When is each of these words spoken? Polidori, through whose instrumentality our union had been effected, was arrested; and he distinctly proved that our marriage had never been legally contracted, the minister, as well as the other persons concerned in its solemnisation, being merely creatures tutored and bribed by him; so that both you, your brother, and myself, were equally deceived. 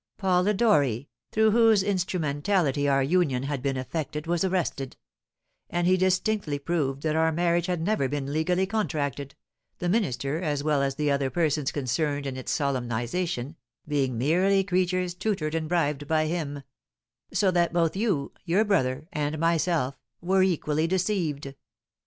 Polidori, 0.17 1.09
through 1.31 1.51
whose 1.51 1.83
instrumentality 1.83 2.89
our 2.89 3.03
union 3.03 3.43
had 3.43 3.61
been 3.61 3.77
effected, 3.77 4.25
was 4.25 4.43
arrested; 4.43 4.97
and 5.69 5.85
he 5.85 5.95
distinctly 5.95 6.57
proved 6.57 7.03
that 7.03 7.15
our 7.15 7.31
marriage 7.31 7.67
had 7.67 7.79
never 7.83 8.07
been 8.09 8.33
legally 8.33 8.65
contracted, 8.65 9.35
the 9.77 9.87
minister, 9.87 10.41
as 10.41 10.63
well 10.63 10.81
as 10.81 10.95
the 10.95 11.11
other 11.11 11.29
persons 11.29 11.71
concerned 11.71 12.25
in 12.25 12.35
its 12.35 12.51
solemnisation, 12.51 13.55
being 13.87 14.17
merely 14.17 14.63
creatures 14.63 15.13
tutored 15.13 15.53
and 15.53 15.69
bribed 15.69 16.07
by 16.07 16.25
him; 16.25 16.63
so 17.31 17.51
that 17.51 17.71
both 17.71 17.95
you, 17.95 18.31
your 18.43 18.65
brother, 18.65 19.07
and 19.13 19.37
myself, 19.37 19.99
were 20.19 20.41
equally 20.41 20.87
deceived. 20.87 21.53